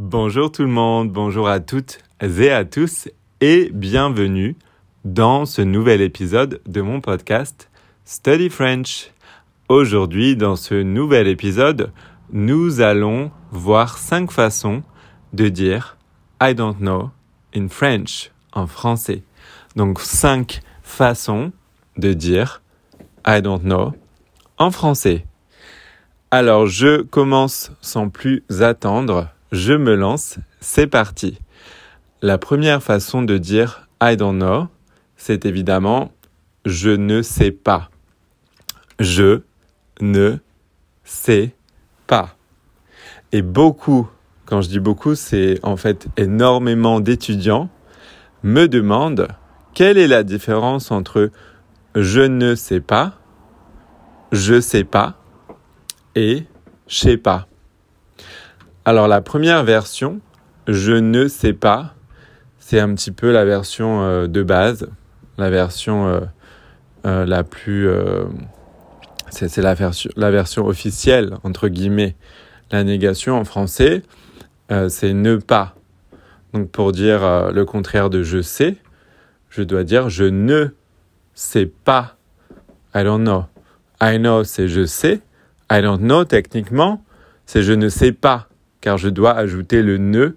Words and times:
Bonjour 0.00 0.52
tout 0.52 0.62
le 0.62 0.68
monde, 0.68 1.10
bonjour 1.10 1.48
à 1.48 1.58
toutes 1.58 1.98
et 2.20 2.52
à 2.52 2.64
tous 2.64 3.08
et 3.40 3.68
bienvenue 3.74 4.54
dans 5.04 5.44
ce 5.44 5.60
nouvel 5.60 6.02
épisode 6.02 6.60
de 6.68 6.80
mon 6.80 7.00
podcast 7.00 7.68
Study 8.04 8.48
French. 8.48 9.10
Aujourd'hui, 9.68 10.36
dans 10.36 10.54
ce 10.54 10.76
nouvel 10.76 11.26
épisode, 11.26 11.90
nous 12.30 12.80
allons 12.80 13.32
voir 13.50 13.98
cinq 13.98 14.30
façons 14.30 14.84
de 15.32 15.48
dire 15.48 15.96
I 16.40 16.54
don't 16.54 16.76
know 16.76 17.10
in 17.52 17.66
French 17.66 18.30
en 18.52 18.68
français. 18.68 19.24
Donc 19.74 19.98
cinq 19.98 20.60
façons 20.84 21.50
de 21.96 22.12
dire 22.12 22.62
I 23.26 23.42
don't 23.42 23.62
know 23.62 23.94
en 24.58 24.70
français. 24.70 25.26
Alors 26.30 26.66
je 26.66 27.02
commence 27.02 27.72
sans 27.80 28.10
plus 28.10 28.44
attendre 28.60 29.30
je 29.52 29.72
me 29.72 29.94
lance, 29.94 30.38
c'est 30.60 30.86
parti. 30.86 31.38
La 32.22 32.38
première 32.38 32.82
façon 32.82 33.22
de 33.22 33.38
dire 33.38 33.88
I 34.02 34.16
don't 34.16 34.36
know, 34.36 34.68
c'est 35.16 35.46
évidemment 35.46 36.12
je 36.64 36.90
ne 36.90 37.22
sais 37.22 37.50
pas. 37.50 37.90
Je 38.98 39.42
ne 40.00 40.36
sais 41.04 41.54
pas. 42.06 42.36
Et 43.32 43.42
beaucoup, 43.42 44.08
quand 44.46 44.62
je 44.62 44.68
dis 44.68 44.80
beaucoup, 44.80 45.14
c'est 45.14 45.60
en 45.62 45.76
fait 45.76 46.08
énormément 46.16 47.00
d'étudiants 47.00 47.68
me 48.42 48.66
demandent 48.66 49.28
quelle 49.74 49.98
est 49.98 50.08
la 50.08 50.22
différence 50.22 50.90
entre 50.90 51.30
je 51.94 52.20
ne 52.20 52.54
sais 52.54 52.80
pas, 52.80 53.18
je 54.32 54.60
sais 54.60 54.84
pas 54.84 55.14
et 56.14 56.44
je 56.86 56.98
sais 56.98 57.16
pas. 57.16 57.48
Alors 58.88 59.06
la 59.06 59.20
première 59.20 59.64
version, 59.64 60.18
je 60.66 60.92
ne 60.92 61.28
sais 61.28 61.52
pas, 61.52 61.92
c'est 62.58 62.80
un 62.80 62.94
petit 62.94 63.10
peu 63.10 63.30
la 63.32 63.44
version 63.44 64.00
euh, 64.00 64.26
de 64.28 64.42
base, 64.42 64.88
la 65.36 65.50
version 65.50 66.08
euh, 66.08 66.20
euh, 67.04 67.26
la 67.26 67.44
plus... 67.44 67.86
c'est 69.28 69.54
la, 69.58 69.74
version, 69.74 70.08
la 70.16 70.30
version 70.30 70.64
officielle, 70.66 71.36
entre 71.42 71.68
guillemets. 71.68 72.16
La 72.70 72.82
négation 72.82 73.38
en 73.38 73.44
français, 73.44 74.04
c'est 74.88 75.12
ne 75.12 75.36
pas. 75.36 75.74
Donc 76.54 76.70
pour 76.70 76.92
dire 76.92 77.52
le 77.52 77.64
contraire 77.66 78.08
de 78.08 78.22
je 78.22 78.40
sais, 78.40 78.76
je 79.50 79.62
dois 79.62 79.84
dire 79.84 80.08
je 80.08 80.24
ne 80.24 80.68
sais 81.34 81.66
pas. 81.66 82.16
I 82.94 83.04
don't 83.04 83.20
know. 83.20 83.44
I 84.00 84.16
know, 84.16 84.44
c'est 84.44 84.68
je 84.68 84.86
sais. 84.86 85.20
I 85.70 85.82
don't 85.82 85.98
know, 85.98 86.24
techniquement, 86.24 87.04
c'est 87.44 87.62
je 87.62 87.74
ne 87.74 87.90
sais 87.90 88.12
pas 88.12 88.47
car 88.80 88.98
je 88.98 89.08
dois 89.08 89.36
ajouter 89.36 89.82
le 89.82 89.98
ne 89.98 90.36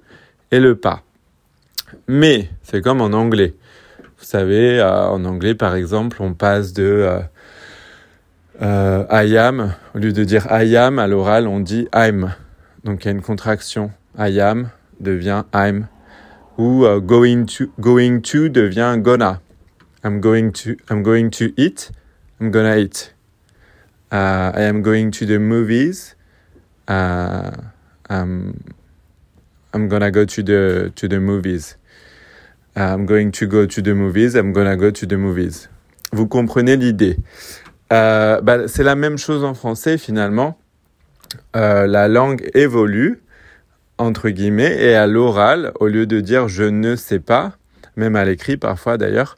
et 0.52 0.60
le 0.60 0.76
pas. 0.76 1.04
Mais 2.08 2.50
c'est 2.64 2.82
comme 2.82 3.02
en 3.02 3.14
anglais. 3.14 3.56
Vous 4.18 4.26
savez, 4.26 4.80
euh, 4.80 5.08
en 5.08 5.26
anglais, 5.26 5.56
par 5.56 5.76
exemple, 5.76 6.18
on 6.22 6.34
passe 6.34 6.74
de 6.74 6.84
euh, 6.84 7.20
euh, 8.62 9.06
I 9.10 9.38
am, 9.38 9.74
au 9.96 9.98
lieu 9.98 10.14
de 10.14 10.24
dire 10.24 10.46
I 10.52 10.76
am, 10.76 11.00
à 11.00 11.08
l'oral, 11.08 11.48
on 11.48 11.60
dit 11.60 11.88
I'm. 11.94 12.34
Donc 12.84 13.04
il 13.04 13.08
y 13.08 13.10
a 13.10 13.12
une 13.12 13.22
contraction. 13.22 13.92
I 14.18 14.40
am 14.40 14.70
devient 15.00 15.44
I'm. 15.54 15.88
Ou 16.58 16.86
going, 17.00 17.46
to, 17.46 17.72
going 17.80 18.22
to 18.22 18.50
devient 18.50 18.98
gonna. 19.00 19.42
I'm 20.04 20.20
going 20.20 20.52
to, 20.52 20.76
I'm 20.90 21.02
going 21.02 21.32
to 21.32 21.54
eat, 21.58 21.92
I'm 22.40 22.52
gonna 22.52 22.78
eat. 22.78 23.16
I 24.12 24.52
am 24.68 24.82
going 24.84 25.12
to 25.12 25.26
the 25.26 25.40
movies. 25.40 26.16
I'm 28.12 29.88
gonna 29.88 30.12
go 30.12 30.26
to 30.26 30.44
the 30.44 30.92
to 30.96 31.08
the 31.08 31.20
movies. 31.20 31.78
I'm 32.76 33.06
going 33.06 33.32
to 33.32 33.48
go 33.48 33.66
to 33.66 33.82
the 33.82 33.94
movies. 33.94 34.36
I'm 34.36 34.52
gonna 34.54 34.76
go 34.76 34.92
to 34.92 35.06
the 35.06 35.18
movies. 35.18 35.70
Vous 36.12 36.28
comprenez 36.28 36.76
l'idée? 36.76 37.18
Euh, 37.94 38.42
bah, 38.42 38.68
c'est 38.68 38.84
la 38.84 38.96
même 38.96 39.18
chose 39.18 39.44
en 39.44 39.54
français 39.54 39.98
finalement. 39.98 40.58
Euh, 41.56 41.88
la 41.88 42.08
langue 42.08 42.50
évolue 42.54 43.22
entre 43.98 44.30
guillemets 44.30 44.76
et 44.84 44.96
à 44.96 45.08
l'oral, 45.08 45.72
au 45.80 45.88
lieu 45.88 46.06
de 46.06 46.20
dire 46.20 46.48
je 46.48 46.64
ne 46.64 46.96
sais 46.96 47.20
pas, 47.20 47.54
même 47.96 48.16
à 48.16 48.26
l'écrit 48.26 48.58
parfois 48.58 48.98
d'ailleurs, 48.98 49.38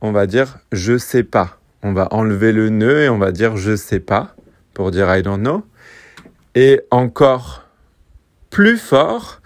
on 0.00 0.12
va 0.12 0.26
dire 0.26 0.58
je 0.72 0.98
sais 0.98 1.24
pas. 1.24 1.58
On 1.82 1.92
va 1.92 2.08
enlever 2.10 2.52
le 2.52 2.70
ne 2.70 3.02
et 3.02 3.08
on 3.08 3.18
va 3.18 3.30
dire 3.30 3.56
je 3.56 3.76
sais 3.76 4.00
pas 4.00 4.34
pour 4.74 4.90
dire 4.90 5.14
I 5.14 5.22
don't 5.22 5.38
know. 5.40 5.64
Et 6.56 6.80
encore 6.90 7.67
plus 8.58 8.76
fort. 8.76 9.40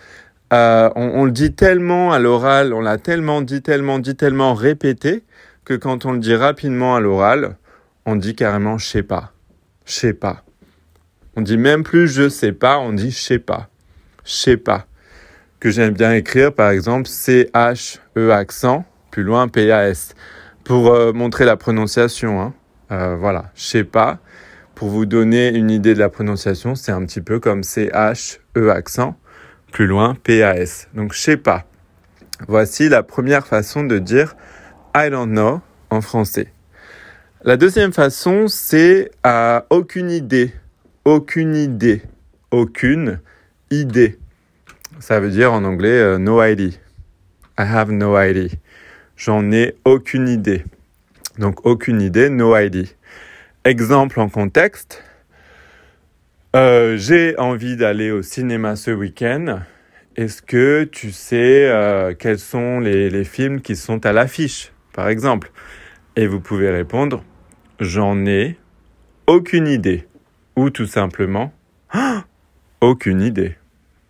Euh, 0.55 0.89
on, 0.97 1.27
le 1.27 1.33
dit 1.33 1.53
tellement 1.53 2.15
à 2.15 2.19
l'oral, 2.19 2.73
on 2.73 2.81
l'a 2.81 2.97
tellement 2.97 3.43
dit, 3.43 3.61
tellement 3.61 3.99
dit, 3.99 4.17
tellement 4.17 4.55
répété, 4.55 5.23
que 5.67 5.75
quand 5.75 6.07
on 6.07 6.13
le 6.13 6.19
dit 6.19 6.35
rapidement 6.35 6.97
à 6.97 7.01
l'oral, 7.01 7.59
on 8.07 8.17
dit 8.17 8.35
carrément 8.35 8.79
je 8.79 8.87
sais 8.87 9.03
pas. 9.03 9.33
Je 9.85 9.93
sais 9.93 10.15
pas. 10.15 10.45
On 11.37 11.43
dit 11.43 11.59
même 11.59 11.83
plus 11.83 12.09
je 12.09 12.31
sais 12.31 12.53
pas, 12.53 12.79
on 12.79 12.95
dit 12.95 13.11
je 13.11 13.19
sais 13.19 13.39
pas. 13.39 13.69
Je 14.25 14.33
sais 14.33 14.57
pas. 14.57 14.87
Que 15.61 15.69
j'aime 15.69 15.93
bien 15.93 16.15
écrire 16.15 16.51
par 16.55 16.71
exemple 16.71 17.07
C-H-E 17.07 18.31
accent, 18.31 18.87
plus 19.11 19.25
loin 19.25 19.47
P-A-S. 19.47 20.15
Pour 20.65 20.89
euh, 20.89 21.13
montrer 21.13 21.45
la 21.45 21.59
prononciation. 21.59 22.41
Hein. 22.41 22.55
Euh, 22.93 23.17
voilà, 23.17 23.51
je 23.57 23.63
sais 23.63 23.85
pas. 23.85 24.21
Pour 24.83 24.91
vous 24.91 25.07
donner 25.07 25.55
une 25.55 25.71
idée 25.71 25.95
de 25.95 26.01
la 26.01 26.09
prononciation, 26.09 26.75
c'est 26.75 26.91
un 26.91 27.07
petit 27.07 27.21
peu 27.21 27.39
comme 27.39 27.63
C-H-E 27.63 28.69
accent, 28.69 29.17
plus 29.71 29.87
loin 29.87 30.17
P-A-S. 30.25 30.89
Donc 30.93 31.13
je 31.13 31.21
sais 31.21 31.37
pas. 31.37 31.67
Voici 32.49 32.89
la 32.89 33.05
première 33.05 33.47
façon 33.47 33.85
de 33.85 34.01
dire 34.01 34.35
I 34.97 35.09
don't 35.09 35.31
know 35.31 35.61
en 35.91 36.01
français. 36.01 36.49
La 37.45 37.57
deuxième 37.57 37.93
façon, 37.93 38.49
c'est 38.49 39.13
à 39.23 39.67
aucune 39.71 40.11
idée. 40.11 40.53
Aucune 41.05 41.55
idée. 41.55 42.03
Aucune 42.51 43.21
idée. 43.71 44.19
Ça 44.99 45.21
veut 45.21 45.31
dire 45.31 45.53
en 45.53 45.63
anglais 45.63 45.91
euh, 45.91 46.19
no 46.19 46.43
idea. 46.43 46.71
I 47.57 47.63
have 47.63 47.93
no 47.93 48.21
idea. 48.21 48.49
J'en 49.15 49.53
ai 49.53 49.77
aucune 49.85 50.29
idée. 50.29 50.65
Donc 51.39 51.65
aucune 51.65 52.03
idée, 52.03 52.29
no 52.31 52.57
idea. 52.57 52.87
Exemple 53.65 54.19
en 54.19 54.29
contexte. 54.29 55.05
Euh, 56.57 56.97
j'ai 56.97 57.39
envie 57.39 57.77
d'aller 57.77 58.11
au 58.11 58.21
cinéma 58.21 58.75
ce 58.75 58.91
week-end. 58.91 59.61
Est-ce 60.17 60.43
que 60.43 60.83
tu 60.83 61.13
sais 61.13 61.69
euh, 61.69 62.13
quels 62.13 62.41
sont 62.41 62.81
les, 62.81 63.23
films 63.23 63.61
qui 63.61 63.77
sont 63.77 64.05
à 64.05 64.13
l'affiche, 64.13 64.73
par 64.93 65.09
exemple? 65.09 65.53
Et 66.17 66.27
vous 66.27 66.41
pouvez 66.41 66.71
répondre, 66.71 67.23
j'en 67.79 68.27
ai 68.27 68.59
aucune 69.29 69.69
idée. 69.69 70.09
Ou 70.57 70.71
tout 70.71 70.87
simplement, 70.87 71.55
aucune 72.81 73.23
idée. 73.23 73.55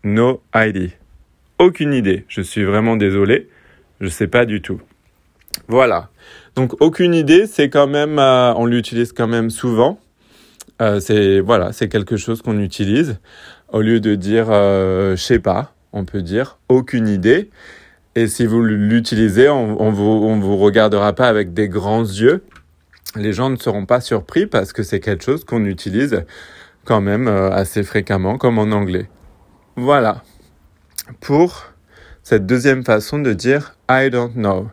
No 0.02 0.42
idea. 0.54 0.88
Aucune 1.58 1.92
idée. 1.92 2.24
Je 2.26 2.40
suis 2.40 2.64
vraiment 2.64 2.96
désolé. 2.96 3.50
Je 4.00 4.06
ne 4.06 4.10
sais 4.10 4.28
pas 4.28 4.46
du 4.46 4.62
tout. 4.62 4.80
Voilà. 5.68 6.08
Donc 6.54 6.74
aucune 6.80 7.14
idée, 7.14 7.46
c'est 7.46 7.68
quand 7.70 7.86
même, 7.86 8.18
euh, 8.18 8.52
on 8.54 8.66
l'utilise 8.66 9.12
quand 9.12 9.26
même 9.26 9.50
souvent. 9.50 9.98
Euh, 10.80 11.00
c'est 11.00 11.40
voilà, 11.40 11.72
c'est 11.72 11.88
quelque 11.88 12.16
chose 12.16 12.42
qu'on 12.42 12.58
utilise 12.58 13.18
au 13.68 13.80
lieu 13.80 14.00
de 14.00 14.14
dire 14.14 14.46
euh, 14.50 15.16
je 15.16 15.22
sais 15.22 15.38
pas, 15.38 15.74
on 15.92 16.04
peut 16.04 16.22
dire 16.22 16.58
aucune 16.68 17.08
idée. 17.08 17.50
Et 18.14 18.26
si 18.26 18.44
vous 18.44 18.62
l'utilisez, 18.62 19.48
on, 19.48 19.80
on, 19.80 19.90
vous 19.90 20.04
on 20.04 20.38
vous 20.38 20.58
regardera 20.58 21.14
pas 21.14 21.28
avec 21.28 21.54
des 21.54 21.68
grands 21.68 22.04
yeux. 22.04 22.44
Les 23.16 23.32
gens 23.32 23.50
ne 23.50 23.56
seront 23.56 23.86
pas 23.86 24.00
surpris 24.00 24.46
parce 24.46 24.72
que 24.72 24.82
c'est 24.82 25.00
quelque 25.00 25.24
chose 25.24 25.44
qu'on 25.44 25.64
utilise 25.64 26.24
quand 26.84 27.00
même 27.00 27.28
euh, 27.28 27.50
assez 27.50 27.82
fréquemment, 27.82 28.38
comme 28.38 28.58
en 28.58 28.72
anglais. 28.72 29.08
Voilà 29.76 30.22
pour 31.20 31.72
cette 32.22 32.46
deuxième 32.46 32.84
façon 32.84 33.18
de 33.18 33.32
dire 33.32 33.76
I 33.90 34.10
don't 34.10 34.34
know. 34.34 34.68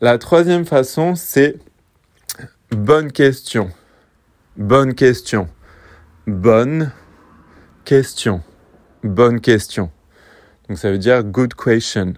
La 0.00 0.16
troisième 0.16 0.64
façon, 0.64 1.16
c'est 1.16 1.58
bonne 2.70 3.10
question. 3.10 3.70
Bonne 4.56 4.94
question. 4.94 5.48
Bonne 6.24 6.92
question. 7.84 8.40
Bonne 9.02 9.40
question. 9.40 9.90
Donc 10.68 10.78
ça 10.78 10.92
veut 10.92 10.98
dire 10.98 11.24
good 11.24 11.54
question. 11.54 12.14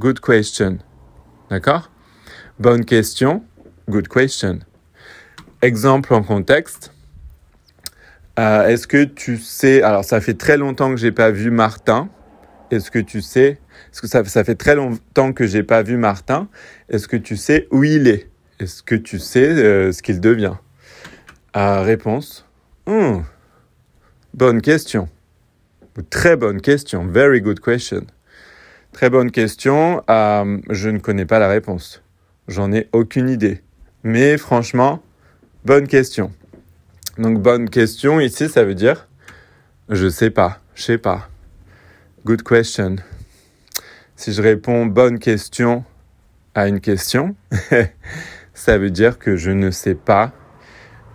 Good 0.00 0.18
question. 0.18 0.78
D'accord? 1.48 1.92
Bonne 2.58 2.84
question. 2.84 3.44
Good 3.88 4.08
question. 4.08 4.58
Exemple 5.60 6.14
en 6.14 6.24
contexte. 6.24 6.92
Euh, 8.40 8.66
est-ce 8.66 8.88
que 8.88 9.04
tu 9.04 9.38
sais, 9.38 9.82
alors 9.82 10.04
ça 10.04 10.20
fait 10.20 10.34
très 10.34 10.56
longtemps 10.56 10.90
que 10.90 10.96
j'ai 10.96 11.12
pas 11.12 11.30
vu 11.30 11.52
Martin. 11.52 12.08
Est-ce 12.72 12.90
que 12.90 12.98
tu 12.98 13.20
sais 13.20 13.58
est-ce 13.92 14.00
que 14.00 14.06
ça, 14.06 14.44
fait 14.44 14.54
très 14.54 14.74
longtemps 14.74 15.34
que 15.34 15.46
j'ai 15.46 15.62
pas 15.62 15.82
vu 15.82 15.98
Martin. 15.98 16.48
Est-ce 16.88 17.06
que 17.06 17.16
tu 17.16 17.36
sais 17.36 17.68
où 17.70 17.84
il 17.84 18.08
est? 18.08 18.30
Est-ce 18.58 18.82
que 18.82 18.94
tu 18.94 19.18
sais 19.18 19.48
euh, 19.48 19.92
ce 19.92 20.02
qu'il 20.02 20.18
devient? 20.18 20.54
Réponse. 21.54 22.46
Hmm. 22.86 23.20
Bonne 24.32 24.62
question. 24.62 25.08
Très 26.08 26.36
bonne 26.36 26.62
question. 26.62 27.04
Very 27.04 27.42
good 27.42 27.60
question. 27.60 28.06
Très 28.92 29.10
bonne 29.10 29.30
question. 29.30 30.02
Euh, 30.08 30.58
je 30.70 30.88
ne 30.88 30.98
connais 30.98 31.26
pas 31.26 31.38
la 31.38 31.48
réponse. 31.48 32.02
J'en 32.48 32.72
ai 32.72 32.88
aucune 32.92 33.28
idée. 33.28 33.60
Mais 34.04 34.38
franchement, 34.38 35.02
bonne 35.66 35.86
question. 35.86 36.32
Donc 37.18 37.42
bonne 37.42 37.68
question 37.68 38.20
ici, 38.20 38.48
ça 38.48 38.64
veut 38.64 38.74
dire 38.74 39.06
je 39.88 40.08
sais 40.08 40.30
pas, 40.30 40.60
je 40.74 40.82
sais 40.84 40.98
pas. 40.98 41.28
Good 42.24 42.44
question. 42.44 42.98
Si 44.14 44.32
je 44.32 44.40
réponds 44.40 44.86
bonne 44.86 45.18
question 45.18 45.84
à 46.54 46.68
une 46.68 46.78
question, 46.78 47.34
ça 48.54 48.78
veut 48.78 48.90
dire 48.90 49.18
que 49.18 49.34
je 49.34 49.50
ne 49.50 49.72
sais 49.72 49.96
pas, 49.96 50.30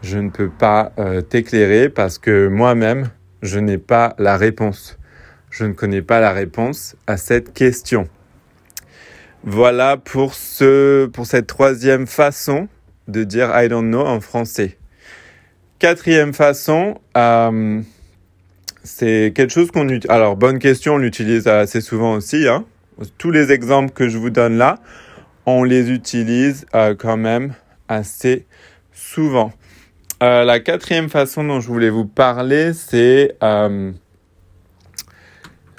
je 0.02 0.18
ne 0.18 0.30
peux 0.30 0.50
pas 0.50 0.92
euh, 1.00 1.22
t'éclairer 1.22 1.88
parce 1.88 2.18
que 2.18 2.50
moi-même, 2.50 3.10
je 3.42 3.58
n'ai 3.58 3.78
pas 3.78 4.16
la 4.18 4.36
réponse. 4.36 4.98
Je 5.50 5.64
ne 5.64 5.72
connais 5.72 6.02
pas 6.02 6.20
la 6.20 6.34
réponse 6.34 6.98
à 7.08 7.16
cette 7.16 7.54
question. 7.54 8.10
Voilà 9.44 9.96
pour, 9.96 10.34
ce, 10.34 11.06
pour 11.06 11.26
cette 11.26 11.48
troisième 11.48 12.06
façon 12.06 12.68
de 13.08 13.24
dire 13.24 13.50
I 13.56 13.70
don't 13.70 13.88
know 13.88 14.06
en 14.06 14.20
français. 14.20 14.78
Quatrième 15.80 16.34
façon, 16.34 17.00
euh, 17.16 17.82
c'est 18.88 19.34
quelque 19.36 19.52
chose 19.52 19.70
qu'on 19.70 19.90
utilise. 19.90 20.10
Alors, 20.10 20.38
bonne 20.38 20.60
question, 20.60 20.96
on 20.96 20.98
l'utilise 20.98 21.46
assez 21.48 21.82
souvent 21.82 22.14
aussi. 22.14 22.48
Hein. 22.48 22.66
Tous 23.18 23.32
les 23.32 23.52
exemples 23.52 23.92
que 23.92 24.08
je 24.08 24.18
vous 24.18 24.30
donne 24.30 24.58
là, 24.58 24.80
on 25.46 25.64
les 25.64 25.92
utilise 25.92 26.66
euh, 26.74 26.96
quand 26.96 27.18
même 27.18 27.54
assez 27.90 28.48
souvent. 28.94 29.52
Euh, 30.24 30.46
la 30.46 30.62
quatrième 30.62 31.10
façon 31.10 31.44
dont 31.44 31.60
je 31.60 31.68
voulais 31.68 31.90
vous 31.90 32.06
parler, 32.06 32.72
c'est 32.74 33.36
euh, 33.44 33.92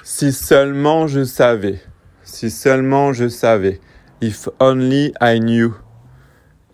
si 0.03 0.31
seulement 0.31 1.07
je 1.07 1.23
savais. 1.23 1.81
Si 2.23 2.51
seulement 2.51 3.11
je 3.11 3.27
savais. 3.27 3.81
If 4.21 4.47
only 4.59 5.13
I 5.19 5.39
knew. 5.39 5.73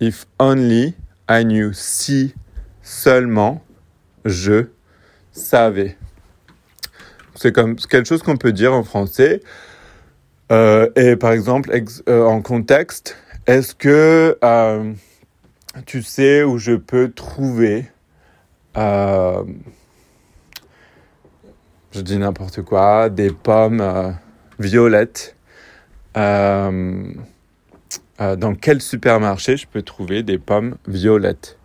If 0.01 0.25
only 0.37 0.95
I 1.29 1.45
knew. 1.45 1.71
Si 1.73 2.35
seulement 2.81 3.63
je 4.25 4.65
savais. 5.31 5.97
C'est 7.35 7.51
comme 7.51 7.75
quelque 7.75 8.07
chose 8.07 8.23
qu'on 8.23 8.37
peut 8.37 8.53
dire 8.53 8.73
en 8.73 8.83
français. 8.83 9.41
Euh, 10.51 10.89
et 10.95 11.15
par 11.15 11.31
exemple, 11.31 11.71
en 12.07 12.41
contexte, 12.41 13.17
est-ce 13.47 13.75
que 13.75 14.37
tu 15.85 16.03
sais 16.03 16.43
où 16.43 16.57
je 16.57 16.73
peux 16.73 17.11
trouver, 17.11 17.85
euh, 18.77 19.43
je 21.91 22.01
dis 22.01 22.17
n'importe 22.17 22.61
quoi, 22.61 23.09
des 23.09 23.31
pommes 23.31 23.81
euh, 23.81 24.11
violettes. 24.59 25.35
Euh, 26.17 27.11
dans 28.17 28.55
quel 28.55 28.81
supermarché 28.81 29.57
je 29.57 29.67
peux 29.67 29.81
trouver 29.81 30.23
des 30.23 30.37
pommes 30.37 30.77
violettes? 30.87 31.57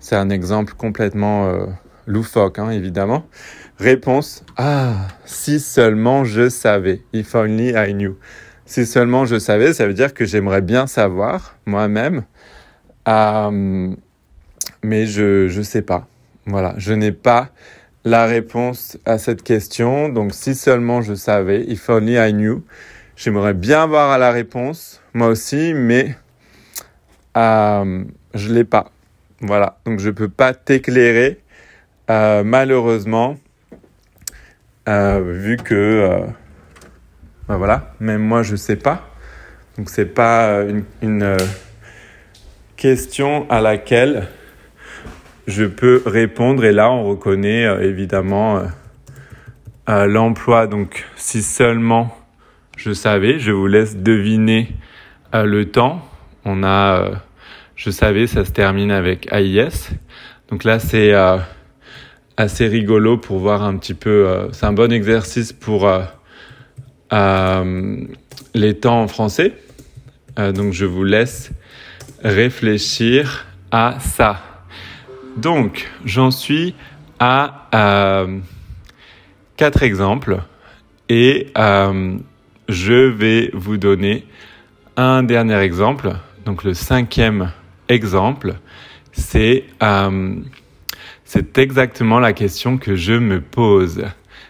C'est 0.00 0.16
un 0.16 0.30
exemple 0.30 0.74
complètement 0.74 1.68
loufoque, 2.08 2.58
hein, 2.58 2.70
évidemment. 2.70 3.26
Réponse 3.78 4.44
Ah, 4.56 5.06
si 5.24 5.60
seulement 5.60 6.24
je 6.24 6.48
savais. 6.48 7.02
If 7.12 7.36
only 7.36 7.74
I 7.76 7.94
knew. 7.94 8.16
Si 8.66 8.84
seulement 8.84 9.24
je 9.24 9.38
savais, 9.38 9.72
ça 9.72 9.86
veut 9.86 9.94
dire 9.94 10.12
que 10.12 10.24
j'aimerais 10.24 10.62
bien 10.62 10.86
savoir 10.88 11.56
moi-même 11.64 12.24
euh, 13.08 13.94
mais 14.82 15.06
je 15.06 15.56
ne 15.56 15.62
sais 15.62 15.82
pas. 15.82 16.06
Voilà, 16.46 16.74
je 16.76 16.92
n'ai 16.92 17.12
pas 17.12 17.50
la 18.04 18.26
réponse 18.26 18.98
à 19.04 19.18
cette 19.18 19.42
question. 19.42 20.08
Donc 20.08 20.34
si 20.34 20.54
seulement 20.54 21.02
je 21.02 21.14
savais, 21.14 21.64
if 21.64 21.88
only 21.88 22.14
I 22.14 22.32
knew, 22.32 22.62
j'aimerais 23.16 23.54
bien 23.54 23.82
avoir 23.82 24.18
la 24.18 24.30
réponse, 24.30 25.00
moi 25.14 25.28
aussi, 25.28 25.72
mais 25.74 26.16
euh, 27.36 28.04
je 28.34 28.48
ne 28.48 28.54
l'ai 28.54 28.64
pas. 28.64 28.90
Voilà, 29.40 29.78
donc 29.84 30.00
je 30.00 30.08
ne 30.08 30.14
peux 30.14 30.28
pas 30.28 30.52
t'éclairer, 30.52 31.40
euh, 32.10 32.42
malheureusement, 32.44 33.36
vu 34.86 35.56
que, 35.56 36.20
ben 37.48 37.56
voilà, 37.56 37.94
même 38.00 38.22
moi 38.22 38.42
je 38.42 38.56
sais 38.56 38.76
pas. 38.76 39.10
Donc 39.76 39.90
c'est 39.90 40.06
pas 40.06 40.62
une, 41.02 41.36
question 42.78 43.50
à 43.50 43.60
laquelle 43.60 44.28
je 45.46 45.64
peux 45.64 46.02
répondre. 46.06 46.64
Et 46.64 46.72
là, 46.72 46.90
on 46.90 47.04
reconnaît 47.04 47.66
euh, 47.66 47.82
évidemment 47.82 48.62
euh, 49.88 50.06
l'emploi. 50.06 50.66
Donc, 50.66 51.04
si 51.16 51.42
seulement 51.42 52.16
je 52.76 52.92
savais, 52.92 53.38
je 53.38 53.50
vous 53.50 53.66
laisse 53.66 53.96
deviner 53.96 54.68
euh, 55.34 55.44
le 55.44 55.70
temps. 55.70 56.08
On 56.44 56.62
a, 56.62 57.10
je 57.74 57.90
savais, 57.90 58.26
ça 58.26 58.44
se 58.44 58.52
termine 58.52 58.92
avec 58.92 59.30
AIS. 59.32 59.90
Donc 60.48 60.64
là, 60.64 60.78
c'est 60.78 61.12
assez 62.38 62.66
rigolo 62.68 63.18
pour 63.18 63.40
voir 63.40 63.62
un 63.62 63.76
petit 63.76 63.94
peu. 63.94 64.48
c'est 64.52 64.64
un 64.64 64.72
bon 64.72 64.90
exercice 64.90 65.52
pour 65.52 65.90
les 68.54 68.74
temps 68.74 69.02
en 69.02 69.08
français. 69.08 69.54
donc, 70.36 70.72
je 70.72 70.86
vous 70.86 71.04
laisse 71.04 71.50
réfléchir 72.22 73.46
à 73.70 73.98
ça. 74.00 74.40
Donc, 75.36 75.88
j'en 76.04 76.30
suis 76.30 76.74
à 77.20 77.68
euh, 77.74 78.38
quatre 79.56 79.82
exemples 79.82 80.40
et 81.08 81.52
euh, 81.56 82.18
je 82.68 82.92
vais 82.92 83.50
vous 83.54 83.76
donner 83.76 84.26
un 84.96 85.22
dernier 85.22 85.58
exemple. 85.58 86.12
Donc, 86.44 86.64
le 86.64 86.74
cinquième 86.74 87.52
exemple, 87.88 88.54
c'est 89.12 89.64
euh, 89.82 90.34
c'est 91.30 91.58
exactement 91.58 92.20
la 92.20 92.32
question 92.32 92.78
que 92.78 92.96
je 92.96 93.12
me 93.12 93.42
pose. 93.42 94.02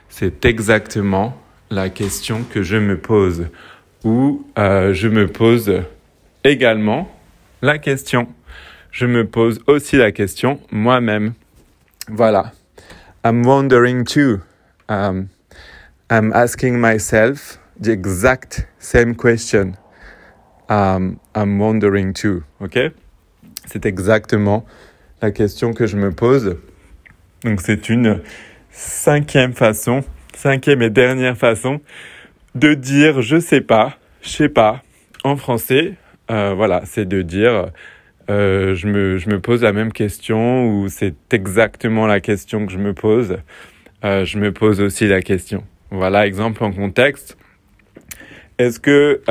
C'est 0.08 0.44
exactement 0.44 1.36
la 1.70 1.88
question 1.88 2.44
que 2.44 2.62
je 2.62 2.76
me 2.76 2.96
pose. 2.96 3.48
Ou 4.04 4.46
je 4.56 5.08
me 5.08 5.26
pose 5.26 5.82
également 6.44 7.12
la 7.62 7.78
question. 7.78 8.28
Je 8.92 9.06
me 9.06 9.26
pose 9.26 9.58
aussi 9.66 9.96
la 9.96 10.12
question 10.12 10.60
moi-même. 10.70 11.32
Voilà. 12.06 12.52
I'm 13.24 13.44
wondering 13.44 14.04
too. 14.04 14.42
Um, 14.88 15.30
I'm 16.08 16.32
asking 16.32 16.80
myself 16.80 17.58
the 17.76 17.90
exact 17.90 18.68
same 18.78 19.16
question. 19.16 19.76
Um, 20.68 21.18
I'm 21.34 21.58
wondering 21.58 22.12
too. 22.14 22.44
OK? 22.60 22.78
C'est 23.66 23.84
exactement 23.84 24.64
la 25.20 25.32
question 25.32 25.72
que 25.72 25.84
je 25.84 25.96
me 25.96 26.12
pose. 26.12 26.56
Donc 27.44 27.60
c'est 27.60 27.88
une 27.88 28.20
cinquième 28.70 29.52
façon, 29.52 30.02
cinquième 30.34 30.82
et 30.82 30.90
dernière 30.90 31.36
façon 31.36 31.80
de 32.54 32.74
dire 32.74 33.22
je 33.22 33.38
sais 33.38 33.60
pas, 33.60 33.96
je 34.22 34.28
sais 34.28 34.48
pas 34.48 34.82
en 35.24 35.36
français 35.36 35.94
euh, 36.30 36.52
voilà, 36.54 36.82
c'est 36.84 37.06
de 37.06 37.22
dire 37.22 37.70
euh, 38.28 38.74
je, 38.74 38.86
me, 38.86 39.16
je 39.16 39.30
me 39.30 39.40
pose 39.40 39.62
la 39.62 39.72
même 39.72 39.92
question 39.92 40.66
ou 40.66 40.88
c'est 40.88 41.14
exactement 41.32 42.06
la 42.06 42.20
question 42.20 42.66
que 42.66 42.72
je 42.72 42.78
me 42.78 42.92
pose. 42.92 43.38
Euh, 44.04 44.24
je 44.24 44.38
me 44.38 44.52
pose 44.52 44.80
aussi 44.80 45.08
la 45.08 45.22
question. 45.22 45.64
Voilà, 45.90 46.26
exemple 46.26 46.62
en 46.64 46.72
contexte. 46.72 47.38
Est-ce 48.58 48.78
que 48.78 49.22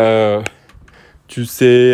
tu 1.28 1.46
sais, 1.46 1.92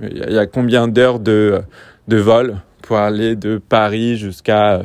il 0.00 0.32
y, 0.32 0.38
a 0.38 0.46
combien 0.46 0.86
d'heures 0.86 1.18
de, 1.18 1.62
de 2.08 2.16
vol? 2.18 2.58
De 2.90 3.58
Paris 3.58 4.16
jusqu'à 4.16 4.82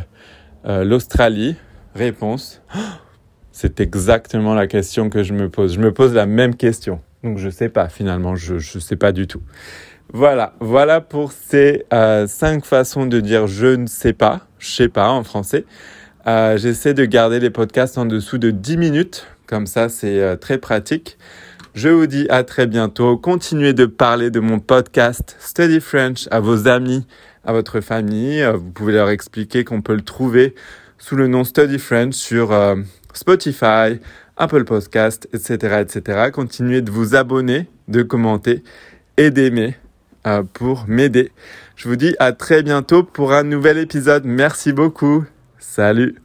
l'Australie 0.63 1.55
Réponse. 1.95 2.61
C'est 3.51 3.79
exactement 3.79 4.53
la 4.53 4.67
question 4.67 5.09
que 5.09 5.23
je 5.23 5.33
me 5.33 5.49
pose. 5.49 5.73
Je 5.73 5.79
me 5.79 5.93
pose 5.93 6.13
la 6.13 6.25
même 6.25 6.55
question. 6.55 6.99
Donc 7.23 7.39
je 7.39 7.49
sais 7.49 7.69
pas 7.69 7.89
finalement, 7.89 8.35
je 8.35 8.55
ne 8.55 8.59
sais 8.59 8.95
pas 8.95 9.11
du 9.11 9.25
tout. 9.27 9.41
Voilà, 10.13 10.53
voilà 10.59 11.01
pour 11.01 11.31
ces 11.31 11.85
euh, 11.93 12.27
cinq 12.27 12.63
façons 12.63 13.07
de 13.07 13.19
dire 13.19 13.47
je 13.47 13.67
ne 13.67 13.87
sais 13.87 14.13
pas, 14.13 14.41
je 14.59 14.69
sais 14.69 14.89
pas 14.89 15.09
en 15.09 15.23
français. 15.23 15.65
Euh, 16.27 16.57
j'essaie 16.57 16.93
de 16.93 17.05
garder 17.05 17.39
les 17.39 17.49
podcasts 17.49 17.97
en 17.97 18.05
dessous 18.05 18.37
de 18.37 18.51
10 18.51 18.77
minutes, 18.77 19.25
comme 19.47 19.65
ça 19.65 19.89
c'est 19.89 20.21
euh, 20.21 20.35
très 20.35 20.59
pratique. 20.59 21.17
Je 21.73 21.89
vous 21.89 22.07
dis 22.07 22.27
à 22.29 22.43
très 22.43 22.67
bientôt. 22.67 23.17
Continuez 23.17 23.73
de 23.73 23.85
parler 23.85 24.29
de 24.29 24.39
mon 24.39 24.59
podcast 24.59 25.35
Study 25.39 25.79
French 25.79 26.27
à 26.29 26.39
vos 26.39 26.67
amis, 26.67 27.07
à 27.45 27.53
votre 27.53 27.81
famille. 27.81 28.43
Vous 28.55 28.71
pouvez 28.71 28.93
leur 28.93 29.09
expliquer 29.09 29.63
qu'on 29.63 29.81
peut 29.81 29.95
le 29.95 30.01
trouver 30.01 30.55
sous 30.97 31.15
le 31.15 31.27
nom 31.27 31.43
Study 31.43 31.79
French 31.79 32.13
sur 32.13 32.51
Spotify, 33.13 33.99
Apple 34.37 34.65
Podcast, 34.65 35.29
etc., 35.33 35.81
etc. 35.81 36.29
Continuez 36.31 36.81
de 36.81 36.91
vous 36.91 37.15
abonner, 37.15 37.67
de 37.87 38.03
commenter 38.03 38.63
et 39.17 39.31
d'aimer 39.31 39.75
euh, 40.27 40.43
pour 40.43 40.85
m'aider. 40.87 41.31
Je 41.75 41.87
vous 41.87 41.95
dis 41.95 42.15
à 42.19 42.33
très 42.33 42.63
bientôt 42.63 43.03
pour 43.03 43.33
un 43.33 43.43
nouvel 43.43 43.77
épisode. 43.77 44.25
Merci 44.25 44.73
beaucoup. 44.73 45.25
Salut 45.59 46.24